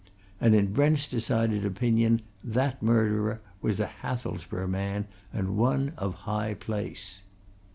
[0.39, 6.55] And in Brent's decided opinion that murderer was a Hathelsborough man, and one of high
[6.55, 7.21] place.